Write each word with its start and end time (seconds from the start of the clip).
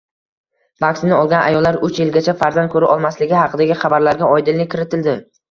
Vaksina 0.85 1.19
olgan 1.25 1.43
ayollar 1.49 1.77
uch 1.89 1.99
yilgacha 2.03 2.35
farzand 2.41 2.73
ko‘ra 2.77 2.91
olmasligi 2.95 3.39
haqidagi 3.43 3.79
xabarlarga 3.85 4.33
oydinlik 4.39 4.75
kiritildi 4.75 5.17